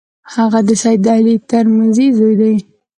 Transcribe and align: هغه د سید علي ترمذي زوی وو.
هغه 0.33 0.59
د 0.67 0.69
سید 0.83 1.05
علي 1.15 1.35
ترمذي 1.49 2.07
زوی 2.17 2.33
وو. 2.39 2.55